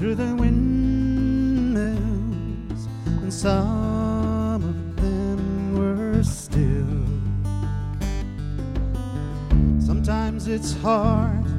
[0.00, 1.92] through the windmills,
[3.20, 7.04] and some of them were still.
[9.78, 11.49] Sometimes it's hard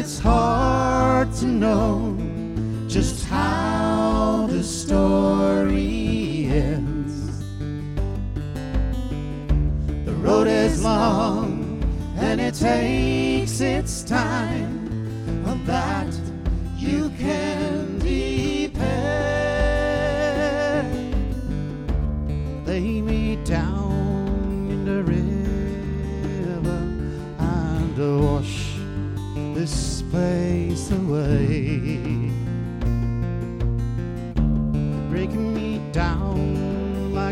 [0.00, 2.16] it's hard to know
[2.88, 7.44] just how the story ends.
[10.06, 11.84] The road is long
[12.16, 14.72] and it takes its time.
[15.46, 16.14] On that
[16.78, 17.89] you can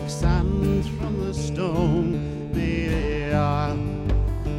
[0.09, 2.53] sand from the stone.
[2.55, 3.77] Maybe I'll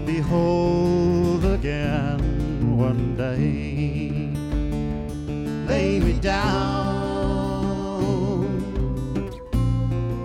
[0.06, 4.30] be whole again one day.
[5.68, 6.70] Lay me down,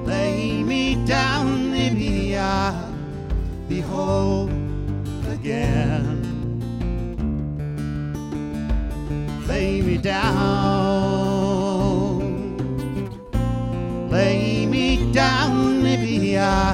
[0.05, 2.95] lay me down, maybe I'll
[5.45, 6.23] again.
[9.47, 10.24] Lay me down,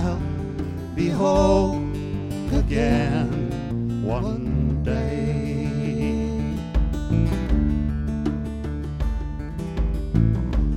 [0.02, 0.18] I'll
[0.94, 1.10] be
[2.56, 5.68] again one day.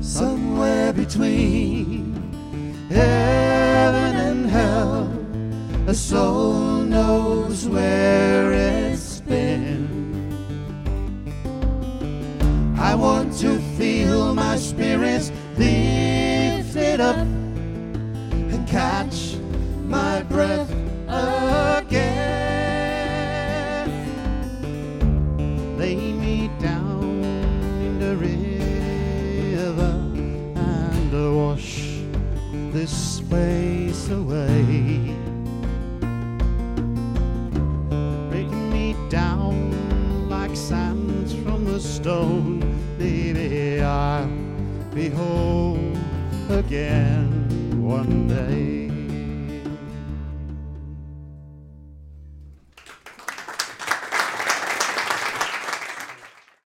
[0.01, 2.13] Somewhere between
[2.89, 5.09] heaven and hell,
[5.87, 9.87] a soul knows where it's been.
[12.77, 17.42] I want to feel my spirits lifted up
[18.73, 19.35] catch
[19.85, 20.71] my breath
[21.07, 22.17] again.
[25.77, 27.23] Lay me down
[27.85, 29.93] in the river
[30.55, 32.01] and wash
[32.71, 34.63] this place away.
[38.31, 39.69] Breaking me down
[40.29, 42.59] like sands from the stone,
[42.97, 44.27] baby, I'll
[44.95, 45.93] be whole
[46.49, 47.42] again
[47.93, 48.82] one day.